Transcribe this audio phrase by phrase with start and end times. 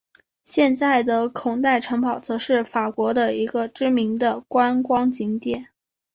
[0.41, 5.67] 现在的孔代城堡则是法国的一个知名的观光景点。